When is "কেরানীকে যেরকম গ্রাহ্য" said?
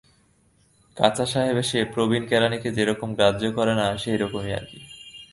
2.27-3.43